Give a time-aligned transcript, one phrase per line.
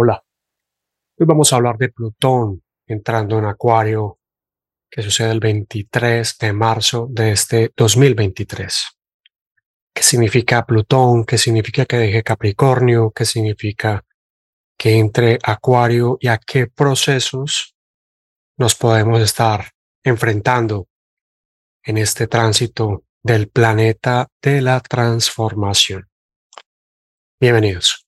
[0.00, 0.22] Hola,
[1.18, 4.20] hoy vamos a hablar de Plutón entrando en Acuario
[4.88, 8.96] que sucede el 23 de marzo de este 2023.
[9.92, 11.24] ¿Qué significa Plutón?
[11.24, 13.10] ¿Qué significa que deje Capricornio?
[13.10, 14.04] ¿Qué significa
[14.78, 17.74] que entre Acuario y a qué procesos
[18.56, 19.72] nos podemos estar
[20.04, 20.86] enfrentando
[21.82, 26.08] en este tránsito del planeta de la transformación?
[27.40, 28.06] Bienvenidos.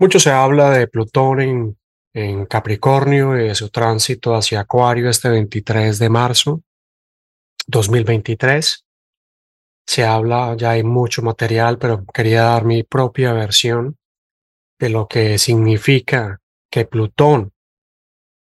[0.00, 1.76] Mucho se habla de Plutón
[2.14, 6.62] en, Capricornio y de su tránsito hacia Acuario este 23 de marzo
[7.66, 8.86] 2023.
[9.86, 13.98] Se habla, ya hay mucho material, pero quería dar mi propia versión
[14.78, 16.40] de lo que significa
[16.70, 17.52] que Plutón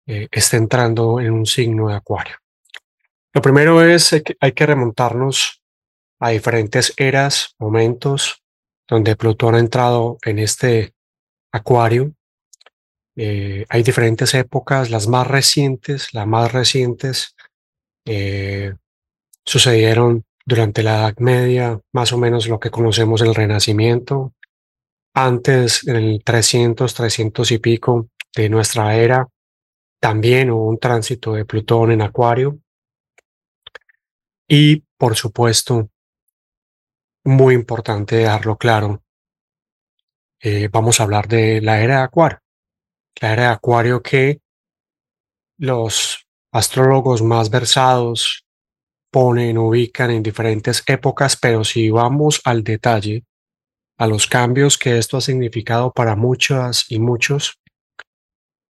[0.07, 2.38] eh, esté entrando en un signo de Acuario.
[3.33, 5.61] Lo primero es que hay que remontarnos
[6.19, 8.41] a diferentes eras, momentos,
[8.88, 10.94] donde Plutón ha entrado en este
[11.55, 12.13] Acuario.
[13.15, 17.35] Eh, hay diferentes épocas, las más recientes, las más recientes
[18.05, 18.73] eh,
[19.45, 24.33] sucedieron durante la Edad Media, más o menos lo que conocemos el Renacimiento.
[25.13, 29.25] Antes, en el 300, 300 y pico de nuestra era,
[30.01, 32.59] también hubo un tránsito de Plutón en Acuario.
[34.45, 35.89] Y, por supuesto,
[37.23, 39.04] muy importante dejarlo claro,
[40.41, 42.39] eh, vamos a hablar de la era de Acuario.
[43.22, 44.39] La era de Acuario que
[45.58, 48.45] los astrólogos más versados
[49.11, 53.23] ponen, ubican en diferentes épocas, pero si vamos al detalle,
[53.97, 57.59] a los cambios que esto ha significado para muchas y muchos,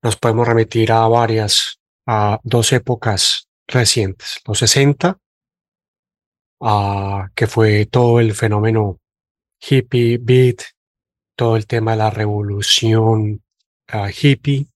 [0.03, 5.17] nos podemos remitir a varias, a dos épocas recientes, los 60,
[6.61, 8.99] a, que fue todo el fenómeno
[9.61, 10.63] hippie, beat,
[11.37, 13.43] todo el tema de la revolución
[13.93, 14.67] uh, hippie,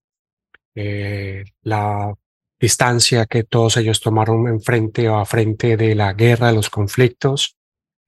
[0.75, 2.15] eh, la
[2.59, 6.71] distancia que todos ellos tomaron en frente o a frente de la guerra, de los
[6.71, 7.57] conflictos,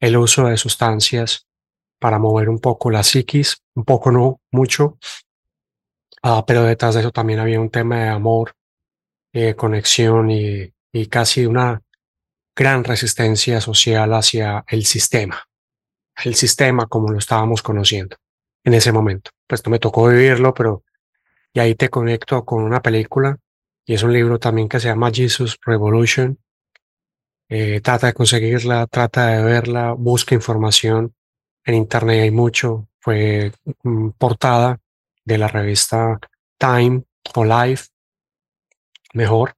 [0.01, 1.47] el uso de sustancias
[1.99, 4.99] para mover un poco la psiquis, un poco no, mucho,
[6.23, 8.55] uh, pero detrás de eso también había un tema de amor,
[9.33, 11.83] eh, conexión y, y casi una
[12.57, 15.45] gran resistencia social hacia el sistema,
[16.25, 18.17] el sistema como lo estábamos conociendo
[18.69, 19.31] en ese momento.
[19.47, 20.85] Pues no me tocó vivirlo, pero
[21.53, 23.39] y ahí te conecto con una película
[23.87, 26.39] y es un libro también que se llama Jesus Revolution.
[27.49, 31.15] Eh, trata de conseguirla, trata de verla, busca información.
[31.65, 32.89] En internet hay mucho.
[33.01, 33.53] Fue
[33.83, 34.79] mm, portada
[35.25, 36.19] de la revista
[36.59, 37.05] Time
[37.35, 37.87] o Life,
[39.15, 39.55] mejor.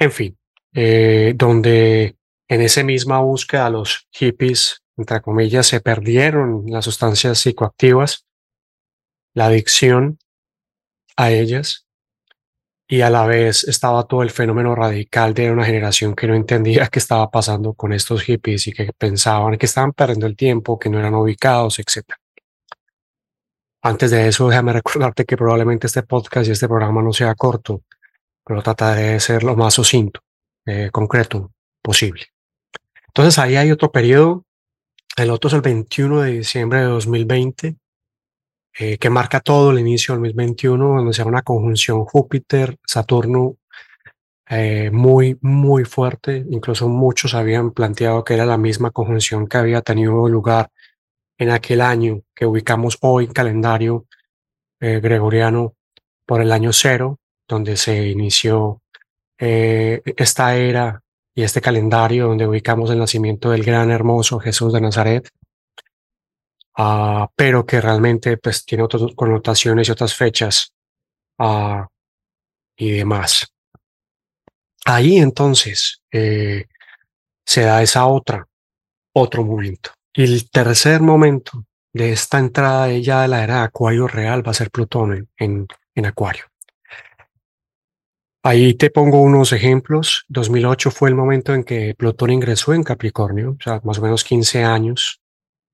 [0.00, 0.36] En fin,
[0.74, 2.16] eh, donde
[2.48, 8.26] en esa misma búsqueda los hippies entre comillas, se perdieron las sustancias psicoactivas,
[9.34, 10.18] la adicción
[11.16, 11.84] a ellas,
[12.86, 16.86] y a la vez estaba todo el fenómeno radical de una generación que no entendía
[16.92, 20.90] qué estaba pasando con estos hippies y que pensaban que estaban perdiendo el tiempo, que
[20.90, 22.14] no eran ubicados, etc.
[23.82, 27.82] Antes de eso, déjame recordarte que probablemente este podcast y este programa no sea corto,
[28.44, 30.20] pero trataré de ser lo más sucinto,
[30.66, 31.52] eh, concreto
[31.82, 32.26] posible.
[33.08, 34.44] Entonces ahí hay otro periodo
[35.16, 37.76] el otro es el 21 de diciembre de 2020,
[38.78, 43.56] eh, que marca todo el inicio del 2021, donde se da una conjunción Júpiter-Saturno
[44.48, 46.44] eh, muy, muy fuerte.
[46.50, 50.70] Incluso muchos habían planteado que era la misma conjunción que había tenido lugar
[51.38, 54.06] en aquel año que ubicamos hoy en calendario
[54.80, 55.74] eh, gregoriano
[56.26, 58.80] por el año cero, donde se inició
[59.36, 61.03] esta era
[61.34, 65.28] y este calendario donde ubicamos el nacimiento del gran hermoso Jesús de Nazaret,
[66.78, 70.72] uh, pero que realmente pues tiene otras connotaciones y otras fechas
[71.38, 71.84] uh,
[72.76, 73.48] y demás.
[74.86, 76.66] Ahí entonces eh,
[77.44, 78.46] se da esa otra,
[79.14, 79.90] otro momento.
[80.12, 84.50] Y el tercer momento de esta entrada ya de la era de Acuario real va
[84.50, 86.44] a ser Plutón en, en Acuario.
[88.46, 90.26] Ahí te pongo unos ejemplos.
[90.28, 94.22] 2008 fue el momento en que Plutón ingresó en Capricornio, o sea, más o menos
[94.22, 95.22] 15 años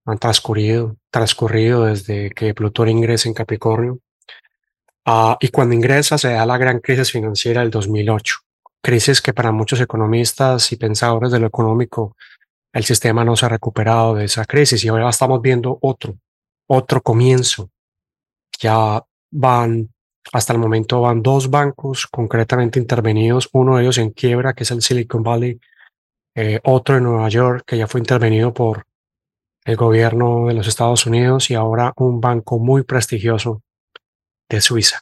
[0.06, 3.98] han transcurrido, transcurrido desde que Plutón ingresa en Capricornio.
[5.04, 8.36] Ah, y cuando ingresa se da la gran crisis financiera del 2008.
[8.80, 12.16] crisis que para muchos economistas y pensadores de lo económico,
[12.72, 16.16] el sistema no se ha recuperado de esa crisis y ahora estamos viendo otro,
[16.68, 17.70] otro comienzo.
[18.60, 19.02] Ya
[19.32, 19.90] van,
[20.32, 24.70] hasta el momento van dos bancos concretamente intervenidos, uno de ellos en quiebra, que es
[24.70, 25.60] el Silicon Valley,
[26.34, 28.86] eh, otro en Nueva York, que ya fue intervenido por
[29.64, 33.62] el gobierno de los Estados Unidos y ahora un banco muy prestigioso
[34.48, 35.00] de Suiza.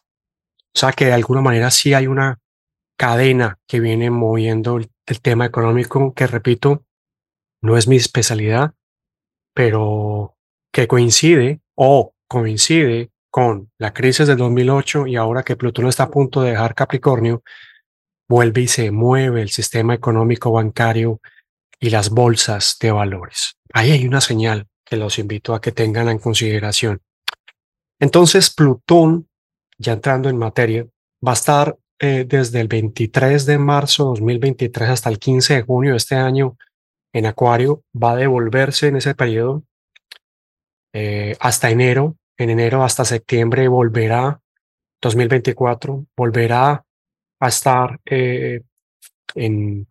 [0.75, 2.39] O sea que de alguna manera sí hay una
[2.97, 4.91] cadena que viene moviendo el,
[5.23, 6.85] tema económico, que repito,
[7.63, 8.75] no es mi especialidad,
[9.55, 10.37] pero
[10.71, 16.11] que coincide o coincide con la crisis del 2008 y ahora que Plutón está a
[16.11, 17.43] punto de dejar Capricornio,
[18.29, 21.21] vuelve y se mueve el sistema económico bancario
[21.81, 23.57] y las bolsas de valores.
[23.73, 27.01] Ahí hay una señal que los invito a que tengan en consideración.
[28.01, 29.29] Entonces, Plutón,
[29.79, 30.87] ya entrando en materia,
[31.27, 35.63] va a estar eh, desde el 23 de marzo de 2023 hasta el 15 de
[35.63, 36.57] junio de este año
[37.13, 39.65] en Acuario, va a devolverse en ese periodo
[40.93, 44.41] eh, hasta enero, en enero hasta septiembre volverá
[45.03, 46.85] 2024, volverá
[47.41, 48.63] a estar eh,
[49.35, 49.87] en,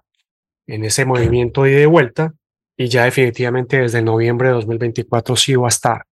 [0.66, 2.34] en ese movimiento y de vuelta
[2.78, 6.06] y ya definitivamente desde noviembre de 2024 sí va a estar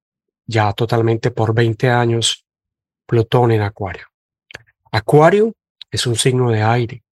[0.46, 2.46] ya totalmente por 20 años
[3.06, 4.08] Plutón en Acuario.
[4.92, 5.54] Acuario
[5.92, 7.04] es un signo de aire,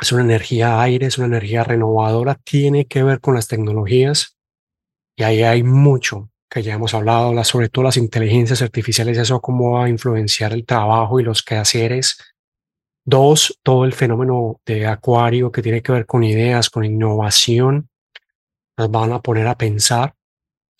[0.00, 4.36] es una energía aire, es una energía renovadora, tiene que ver con las tecnologías
[5.16, 9.72] y ahí hay mucho que ya hemos hablado, sobre todo las inteligencias artificiales, eso cómo
[9.72, 12.16] va a influenciar el trabajo y los quehaceres.
[13.04, 17.88] Dos, todo el fenómeno de acuario que tiene que ver con ideas, con innovación,
[18.78, 20.14] nos van a poner a pensar.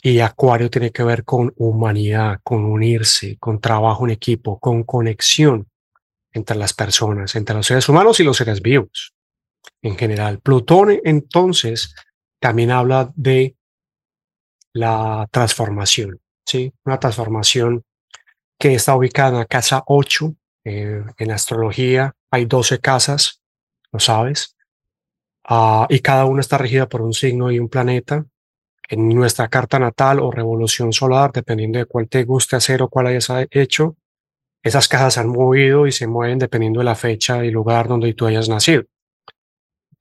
[0.00, 5.66] Y acuario tiene que ver con humanidad, con unirse, con trabajo en equipo, con conexión
[6.32, 9.12] entre las personas, entre los seres humanos y los seres vivos
[9.82, 10.38] en general.
[10.38, 11.96] Plutón entonces
[12.38, 13.56] también habla de
[14.74, 16.74] la transformación, ¿sí?
[16.84, 17.84] Una transformación
[18.58, 20.34] que está ubicada en la casa 8.
[20.64, 23.40] Eh, en astrología hay 12 casas,
[23.92, 24.56] lo sabes,
[25.48, 28.26] uh, y cada una está regida por un signo y un planeta.
[28.88, 33.06] En nuestra carta natal o revolución solar, dependiendo de cuál te guste hacer o cuál
[33.06, 33.96] hayas hecho,
[34.62, 38.26] esas casas han movido y se mueven dependiendo de la fecha y lugar donde tú
[38.26, 38.84] hayas nacido.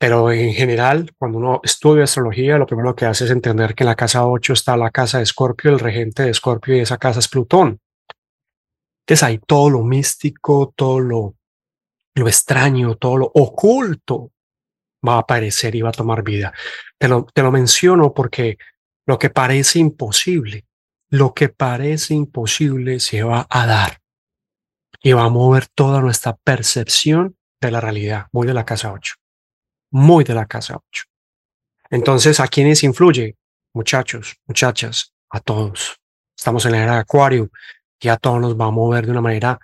[0.04, 3.88] Pero en general, cuando uno estudia astrología, lo primero que hace es entender que en
[3.88, 7.20] la casa 8 está la casa de Escorpio, el regente de Escorpio, y esa casa
[7.20, 7.80] es Plutón.
[9.00, 11.36] Entonces ahí todo lo místico, todo lo,
[12.16, 14.34] lo extraño, todo lo oculto
[15.08, 16.52] va a aparecer y va a tomar vida.
[16.98, 18.58] Te lo, te lo menciono porque
[19.08, 20.66] lo que parece imposible,
[21.12, 24.02] lo que parece imposible se va a dar
[25.02, 29.16] y va a mover toda nuestra percepción de la realidad, muy de la casa 8,
[29.94, 31.04] muy de la casa 8.
[31.92, 33.38] Entonces, ¿a quiénes influye?
[33.74, 36.00] Muchachos, muchachas, a todos.
[36.36, 37.50] Estamos en la era de Acuario
[38.00, 39.60] y a todos nos va a mover de una manera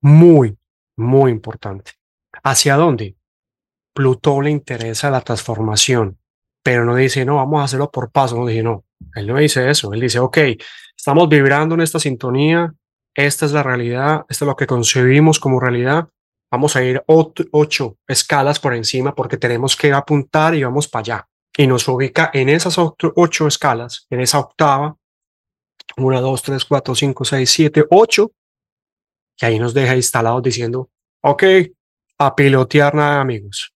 [0.00, 0.56] muy,
[0.96, 1.92] muy importante.
[2.42, 3.16] ¿Hacia dónde?
[3.92, 6.18] Plutón le interesa la transformación,
[6.62, 8.36] pero no dice, no, vamos a hacerlo por paso.
[8.36, 8.84] No dice, no,
[9.14, 9.92] él no dice eso.
[9.92, 10.38] Él dice, ok,
[10.96, 12.72] estamos vibrando en esta sintonía,
[13.14, 16.08] esta es la realidad, esto es lo que concebimos como realidad.
[16.50, 21.28] Vamos a ir ocho escalas por encima porque tenemos que apuntar y vamos para allá.
[21.56, 24.96] Y nos ubica en esas ocho escalas, en esa octava,
[25.96, 28.32] una, dos, tres, cuatro, cinco, seis, siete, ocho,
[29.36, 30.90] que ahí nos deja instalados diciendo,
[31.22, 31.42] ok,
[32.18, 33.72] a pilotear nada, amigos.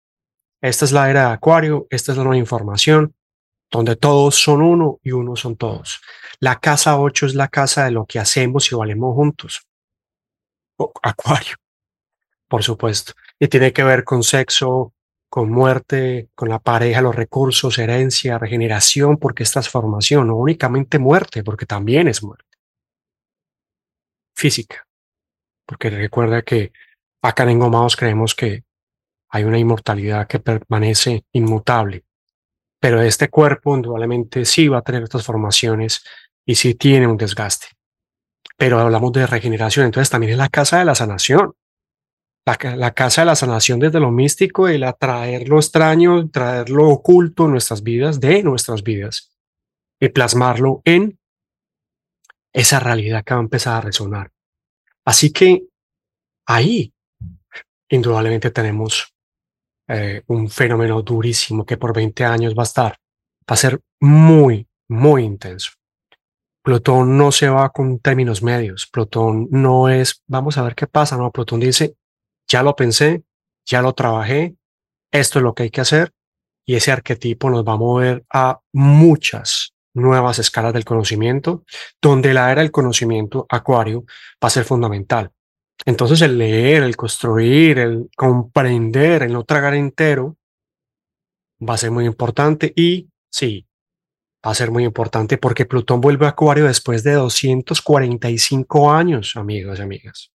[0.60, 3.14] Esta es la era de Acuario, esta es la nueva información,
[3.70, 6.00] donde todos son uno y uno son todos.
[6.38, 9.66] La casa 8 es la casa de lo que hacemos y valemos juntos.
[11.02, 11.56] acuario,
[12.52, 13.14] por supuesto.
[13.40, 14.92] Y tiene que ver con sexo,
[15.30, 21.42] con muerte, con la pareja, los recursos, herencia, regeneración, porque es transformación, no únicamente muerte,
[21.42, 22.44] porque también es muerte.
[24.36, 24.86] Física,
[25.64, 26.72] porque recuerda que
[27.22, 28.64] acá en Engomados creemos que
[29.30, 32.04] hay una inmortalidad que permanece inmutable
[32.78, 36.04] pero este cuerpo indudablemente sí va a tener transformaciones
[36.44, 37.68] y sí tiene un desgaste.
[38.58, 41.54] Pero hablamos de regeneración, entonces también es la casa de la sanación.
[42.44, 47.44] La, casa de la sanación desde lo místico, el atraer lo extraño, traer lo oculto
[47.44, 49.30] en nuestras vidas, de nuestras vidas,
[50.00, 51.20] y plasmarlo en
[52.52, 54.32] esa realidad que va a empezar a resonar.
[55.04, 55.66] Así que
[56.46, 56.92] ahí,
[57.88, 59.14] indudablemente tenemos
[59.88, 64.66] eh, un fenómeno durísimo que por 20 años va a estar, va a ser muy,
[64.88, 65.70] muy intenso.
[66.62, 68.86] Plutón no se va con términos medios.
[68.86, 71.16] Plutón no es, vamos a ver qué pasa.
[71.16, 71.96] No, Plutón dice,
[72.52, 73.24] ya lo pensé,
[73.64, 74.56] ya lo trabajé,
[75.10, 76.12] esto es lo que hay que hacer
[76.66, 81.64] y ese arquetipo nos va a mover a muchas nuevas escalas del conocimiento,
[82.00, 84.04] donde la era del conocimiento acuario
[84.42, 85.30] va a ser fundamental.
[85.86, 90.36] Entonces el leer, el construir, el comprender, el no tragar entero,
[91.66, 93.66] va a ser muy importante y sí,
[94.46, 99.78] va a ser muy importante porque Plutón vuelve a Acuario después de 245 años, amigos
[99.78, 100.31] y amigas.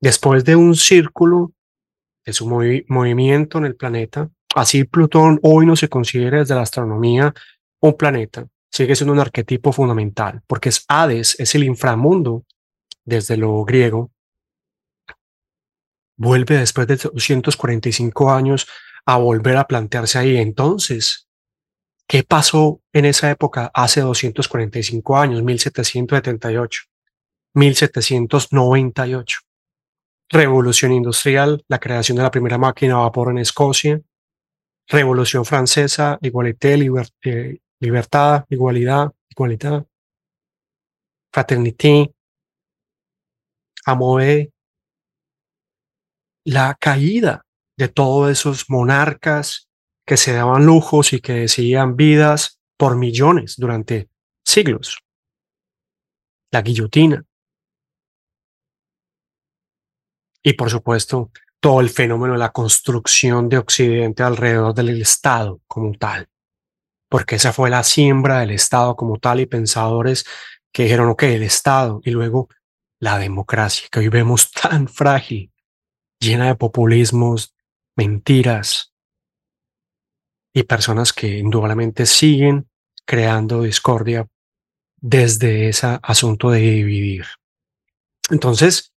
[0.00, 1.52] Después de un círculo
[2.24, 7.34] de su movimiento en el planeta, así Plutón hoy no se considera desde la astronomía
[7.80, 12.44] un planeta, sigue siendo un arquetipo fundamental, porque es Hades, es el inframundo
[13.04, 14.12] desde lo griego.
[16.16, 18.66] Vuelve después de 245 años
[19.06, 20.36] a volver a plantearse ahí.
[20.36, 21.28] Entonces,
[22.06, 26.82] ¿qué pasó en esa época hace 245 años, 1778,
[27.54, 29.47] 1798?
[30.30, 34.00] Revolución industrial, la creación de la primera máquina a vapor en Escocia,
[34.90, 36.78] Revolución francesa, igualité,
[37.24, 39.86] eh, libertad, igualdad, igualdad,
[41.30, 42.14] fraternité,
[43.84, 44.22] amor,
[46.44, 47.44] la caída
[47.76, 49.68] de todos esos monarcas
[50.06, 54.08] que se daban lujos y que decidían vidas por millones durante
[54.42, 54.98] siglos.
[56.50, 57.27] La guillotina.
[60.42, 61.30] Y por supuesto,
[61.60, 66.28] todo el fenómeno de la construcción de Occidente alrededor del Estado como tal
[67.08, 70.24] porque esa fue la siembra del Estado como tal y pensadores
[70.72, 72.48] que dijeron, ok, el Estado y luego
[73.00, 75.52] la democracia, que hoy vemos tan frágil,
[76.20, 77.54] llena de populismos,
[77.96, 78.92] mentiras
[80.52, 82.68] y personas que indudablemente siguen
[83.04, 84.26] creando discordia
[85.00, 87.26] desde ese asunto de dividir.
[88.30, 88.92] Entonces,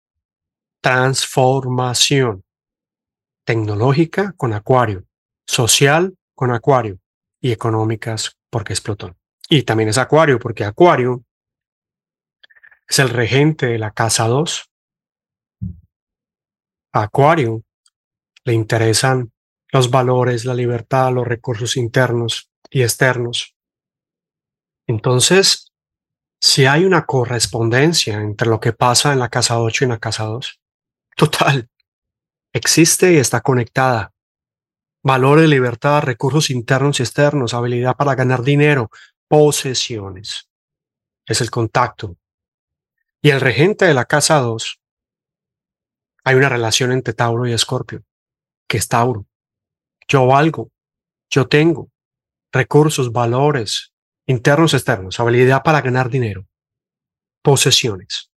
[0.80, 2.44] transformación
[3.44, 5.04] tecnológica con Acuario,
[5.46, 6.99] social con Acuario,
[7.40, 9.16] y económicas porque es Plutón.
[9.49, 11.25] Y también es Acuario porque Acuario
[12.88, 14.70] es el regente de la casa 2.
[16.92, 17.62] A Acuario
[18.44, 19.32] le interesan
[19.72, 23.54] los valores, la libertad, los recursos internos y externos.
[24.87, 25.72] Entonces,
[26.40, 29.99] si hay una correspondencia entre lo que pasa en la casa 8 y en la
[29.99, 30.59] casa 2,
[31.20, 31.68] total,
[32.50, 34.14] existe y está conectada
[35.02, 38.90] valores, libertad, recursos internos y externos, habilidad para ganar dinero,
[39.28, 40.48] posesiones.
[41.26, 42.16] Es el contacto.
[43.20, 44.80] Y el regente de la casa 2,
[46.24, 48.02] hay una relación entre Tauro y Escorpio,
[48.66, 49.26] que es Tauro.
[50.08, 50.70] Yo valgo,
[51.28, 51.90] yo tengo
[52.50, 53.92] recursos, valores
[54.24, 56.46] internos, externos, habilidad para ganar dinero,
[57.42, 58.30] posesiones.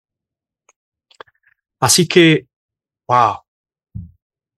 [1.80, 2.48] Así que,
[3.12, 3.40] wow,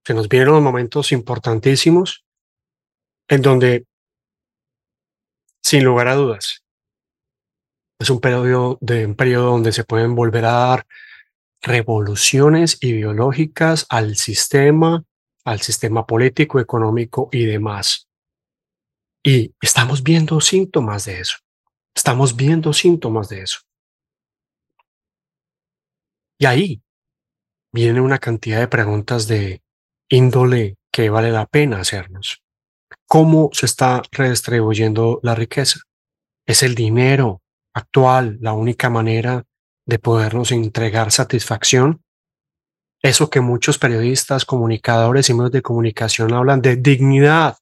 [0.06, 2.24] se nos vienen momentos importantísimos
[3.28, 3.88] en donde,
[5.64, 6.64] sin lugar a dudas,
[8.00, 10.88] es un periodo, de, un periodo donde se pueden volver a dar
[11.64, 15.04] revoluciones ideológicas al sistema,
[15.46, 18.08] al sistema político, económico y demás.
[19.26, 21.38] Y estamos viendo síntomas de eso.
[21.96, 23.62] Estamos viendo síntomas de eso.
[26.38, 26.83] Y ahí
[27.74, 29.64] viene una cantidad de preguntas de
[30.10, 32.44] índole que vale la pena hacernos.
[33.08, 35.80] ¿Cómo se está redistribuyendo la riqueza?
[36.46, 37.42] ¿Es el dinero
[37.74, 39.44] actual la única manera
[39.86, 42.04] de podernos entregar satisfacción?
[43.02, 47.58] Eso que muchos periodistas, comunicadores y medios de comunicación hablan de dignidad,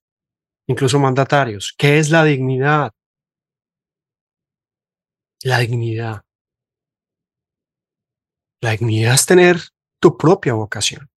[0.67, 1.73] incluso mandatarios.
[1.77, 2.91] ¿Qué es la dignidad?
[5.43, 6.21] La dignidad.
[8.61, 9.57] La dignidad es tener
[10.01, 11.09] tu propia vocación.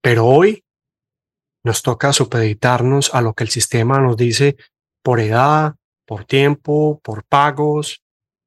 [0.00, 0.64] Pero hoy
[1.64, 4.56] nos toca supeditarnos a lo que el sistema nos dice
[5.02, 5.74] por edad,
[6.06, 8.02] por tiempo, por pagos,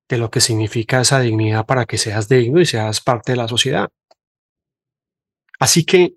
[0.10, 3.48] de lo que significa esa dignidad para que seas digno y seas parte de la
[3.48, 3.89] sociedad.
[5.60, 6.15] Así que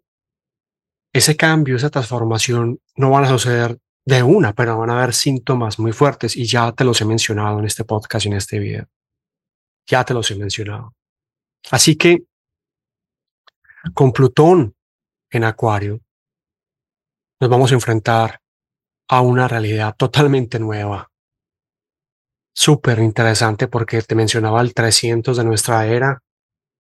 [1.13, 5.79] ese cambio, esa transformación no van a suceder de una, pero van a haber síntomas
[5.79, 8.87] muy fuertes y ya te los he mencionado en este podcast y en este video.
[9.87, 10.95] Ya te los he mencionado.
[11.71, 12.28] Así que
[13.95, 14.75] con Plutón
[15.31, 16.01] en Acuario,
[17.41, 18.41] nos vamos a enfrentar
[19.09, 21.11] a una realidad totalmente nueva.
[22.55, 26.23] Súper interesante porque te mencionaba el 300 de nuestra era,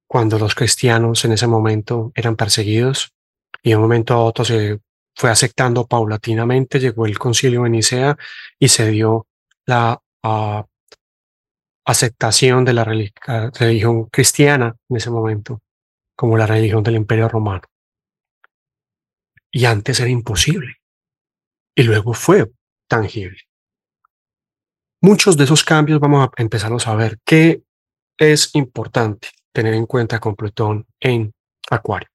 [0.08, 3.12] cuando los cristianos en ese momento eran perseguidos
[3.62, 4.80] y de un momento a otro se
[5.14, 8.16] fue aceptando paulatinamente, llegó el concilio de Nicea
[8.58, 9.26] y se dio
[9.66, 10.64] la ah,
[11.84, 15.60] aceptación de la religión cristiana en ese momento
[16.18, 17.62] como la religión del imperio romano.
[19.52, 20.74] Y antes era imposible.
[21.76, 22.50] y luego fue
[22.88, 23.38] tangible.
[25.00, 27.62] Muchos de esos cambios vamos a empezar a saber qué
[28.18, 31.32] es importante tener en cuenta con Plutón en
[31.70, 32.08] Acuario.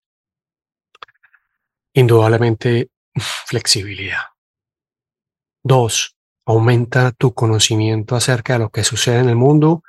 [1.93, 2.89] Indudablemente,
[3.45, 4.23] flexibilidad.
[5.63, 9.81] Dos, aumenta tu conocimiento acerca de lo que sucede en el mundo,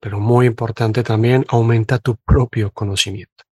[0.00, 3.47] pero muy importante también, aumenta tu propio conocimiento.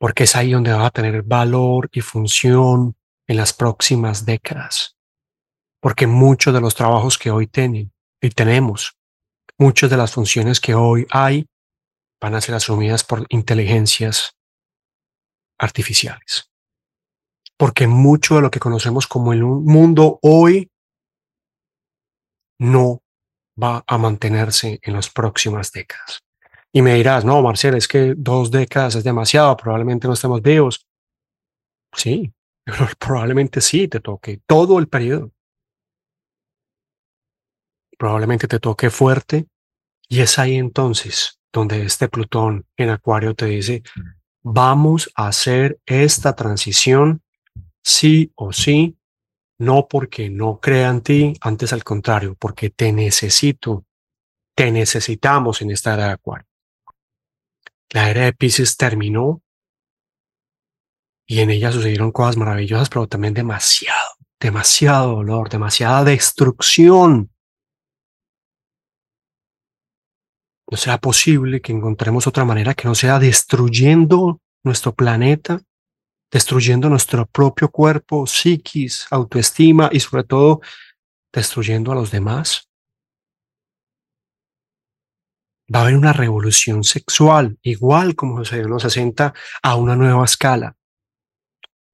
[0.00, 2.96] Porque es ahí donde va a tener valor y función
[3.28, 4.96] en las próximas décadas.
[5.78, 8.96] Porque muchos de los trabajos que hoy tienen y tenemos,
[9.58, 11.46] muchas de las funciones que hoy hay,
[12.18, 14.36] van a ser asumidas por inteligencias
[15.58, 16.50] artificiales.
[17.58, 20.70] Porque mucho de lo que conocemos como el mundo hoy
[22.58, 23.02] no
[23.62, 26.22] va a mantenerse en las próximas décadas.
[26.72, 30.86] Y me dirás, no, Marcel, es que dos décadas es demasiado, probablemente no estemos vivos.
[31.92, 32.32] Sí,
[32.98, 35.32] probablemente sí te toque todo el periodo.
[37.98, 39.46] Probablemente te toque fuerte
[40.08, 43.82] y es ahí entonces donde este Plutón en Acuario te dice,
[44.42, 47.22] vamos a hacer esta transición
[47.82, 48.96] sí o sí
[49.58, 53.84] no porque no crea en ti, antes al contrario, porque te necesito,
[54.54, 56.49] te necesitamos en esta era de Acuario.
[57.92, 59.42] La era de Pisces terminó
[61.26, 67.30] y en ella sucedieron cosas maravillosas, pero también demasiado, demasiado dolor, demasiada destrucción.
[70.70, 75.60] No será posible que encontremos otra manera que no sea destruyendo nuestro planeta
[76.30, 80.60] destruyendo nuestro propio cuerpo, psiquis, autoestima y sobre todo
[81.32, 82.69] destruyendo a los demás.
[85.72, 90.24] Va a haber una revolución sexual, igual como sucedió en los 60, a una nueva
[90.24, 90.76] escala.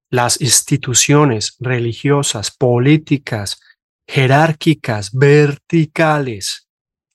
[0.09, 3.61] Las instituciones religiosas, políticas,
[4.07, 6.67] jerárquicas, verticales,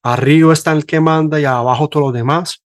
[0.04, 2.62] arriba está el que manda y abajo todos los demás,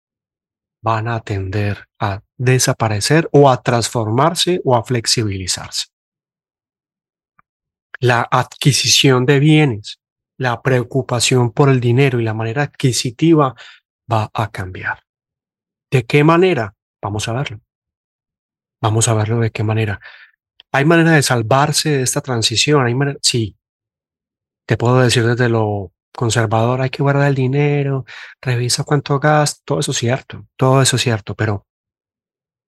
[0.82, 5.86] van a tender a desaparecer o a transformarse o a flexibilizarse.
[7.98, 10.00] La adquisición de bienes,
[10.38, 13.54] la preocupación por el dinero y la manera adquisitiva
[14.10, 15.02] va a cambiar.
[15.90, 16.74] ¿De qué manera?
[17.02, 17.60] Vamos a verlo.
[18.82, 20.00] Vamos a verlo de qué manera.
[20.72, 22.86] ¿Hay manera de salvarse de esta transición?
[22.86, 23.56] ¿Hay Sí.
[24.66, 28.04] Te puedo decir desde lo conservador, hay que guardar el dinero,
[28.40, 31.66] revisa cuánto gastas, todo eso es cierto, todo eso es cierto, pero,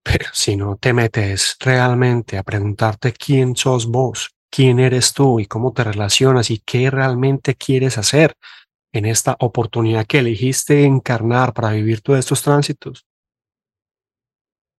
[0.02, 5.46] pero si no te metes realmente a preguntarte quién sos vos, quién eres tú y
[5.46, 8.34] cómo te relacionas y qué realmente quieres hacer
[8.92, 13.06] en esta oportunidad que elegiste encarnar para vivir todos estos tránsitos,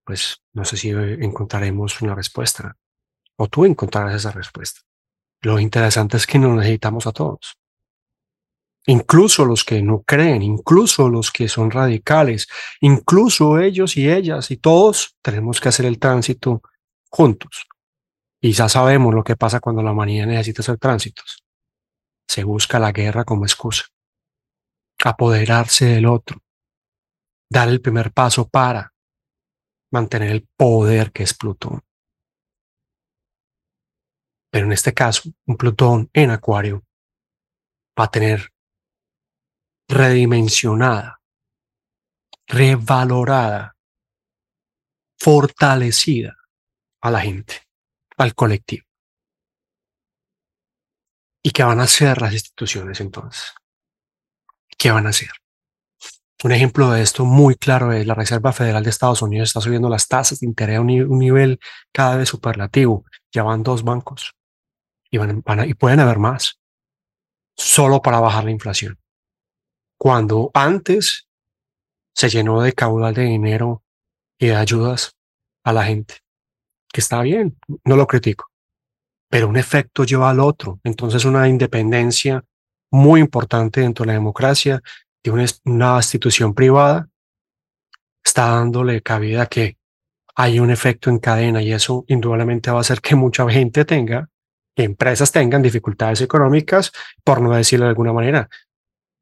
[0.05, 2.75] pues no sé si encontraremos una respuesta
[3.37, 4.81] o tú encontrarás esa respuesta.
[5.41, 7.57] Lo interesante es que nos necesitamos a todos
[8.85, 12.47] incluso los que no creen, incluso los que son radicales,
[12.81, 16.61] incluso ellos y ellas y todos tenemos que hacer el tránsito
[17.09, 17.67] juntos.
[18.41, 21.43] Y ya sabemos lo que pasa cuando la humanidad necesita hacer tránsitos.
[22.27, 23.85] Se busca la guerra como excusa.
[25.03, 26.41] Apoderarse del otro.
[27.49, 28.93] Dar el primer paso para
[29.91, 31.83] mantener el poder que es Plutón.
[34.51, 36.83] Pero en este caso, un Plutón en Acuario
[37.99, 38.51] va a tener
[39.87, 41.21] redimensionada,
[42.47, 43.75] revalorada,
[45.19, 46.37] fortalecida
[47.01, 47.61] a la gente,
[48.17, 48.85] al colectivo.
[51.43, 53.53] ¿Y qué van a hacer las instituciones entonces?
[54.83, 55.29] ¿Qué van a hacer?
[56.43, 59.87] Un ejemplo de esto muy claro es la Reserva Federal de Estados Unidos está subiendo
[59.87, 61.57] las tasas de interés a un, nivel
[61.93, 63.05] cada vez superlativo.
[63.31, 64.33] Ya van dos bancos
[65.09, 66.59] y, van, y pueden haber más,
[67.55, 68.99] solo para bajar la inflación
[69.97, 71.29] cuando antes
[72.13, 73.85] se llenó de caudal de dinero
[74.37, 75.15] y de ayudas
[75.63, 76.15] a la gente,
[76.91, 78.47] que está bien, no lo critico,
[79.29, 80.81] pero un efecto lleva al otro.
[80.83, 82.43] Entonces una independencia
[82.93, 84.81] muy importante dentro de la democracia
[85.23, 87.09] de una, una institución privada
[88.23, 89.77] está dándole cabida a que
[90.35, 94.29] hay un efecto en cadena y eso indudablemente va a hacer que mucha gente tenga,
[94.75, 96.91] empresas tengan dificultades económicas,
[97.23, 98.47] por no decirlo de alguna manera,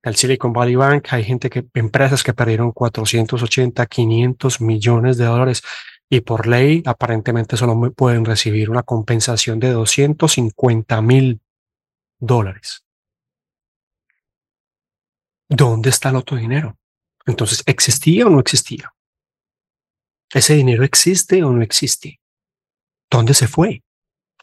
[0.04, 5.64] el Silicon Valley Bank, hay gente que, empresas que perdieron 480, 500 millones de dólares
[6.10, 11.40] y por ley aparentemente solo pueden recibir una compensación de 250 mil
[12.20, 12.84] dólares.
[15.54, 16.78] ¿Dónde está el otro dinero?
[17.26, 18.94] Entonces, ¿existía o no existía?
[20.34, 22.22] ¿Ese dinero existe o no existe?
[23.10, 23.84] ¿Dónde se fue?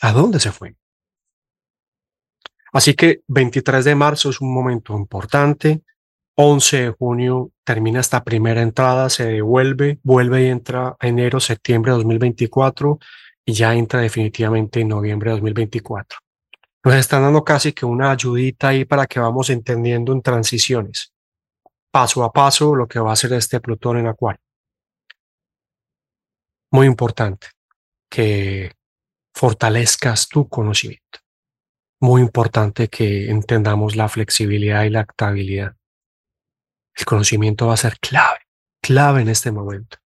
[0.03, 0.77] ¿A dónde se fue?
[2.75, 5.81] Así que 23 de marzo es un momento importante.
[6.35, 11.99] 11 de junio termina esta primera entrada, se devuelve, vuelve y entra enero, septiembre de
[11.99, 12.99] 2024
[13.47, 16.19] y ya entra definitivamente en noviembre de 2024.
[16.85, 21.13] Nos están dando casi que una ayudita ahí para que vamos entendiendo en transiciones,
[21.91, 24.41] paso a paso, lo que va a hacer este Plutón en Acuario.
[26.71, 27.49] Muy importante
[28.11, 28.73] que
[29.35, 31.19] fortalezcas tu conocimiento.
[32.01, 35.77] Muy importante que entendamos la flexibilidad y la actabilidad.
[36.95, 38.41] El conocimiento va a ser clave,
[38.81, 39.99] clave en este momento.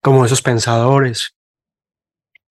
[0.00, 1.36] Como esos pensadores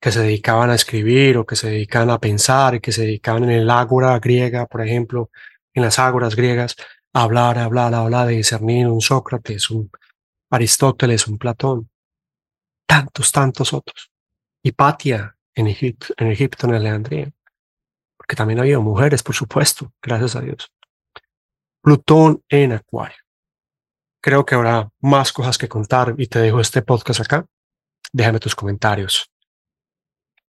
[0.02, 3.44] que se dedicaban a escribir o que se dedicaban a pensar y que se dedicaban
[3.44, 5.30] en el ágora griega, por ejemplo,
[5.76, 6.76] en las ágoras griegas,
[7.14, 9.92] a hablar, a hablar, a hablar de discernir un Sócrates, un
[10.50, 11.90] Aristóteles, un Platón,
[12.88, 14.12] tantos, tantos otros.
[14.64, 17.32] Hipatia en Egipto, en Egipto, en Alejandría,
[18.18, 20.72] porque también había mujeres, por supuesto, gracias a Dios.
[21.80, 23.18] Plutón en Acuario.
[24.20, 27.46] Creo que habrá más cosas que contar y te dejo este podcast acá.
[28.12, 29.31] Déjame tus comentarios.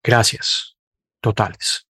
[0.02, 0.76] Gracias.
[1.20, 1.89] Totales.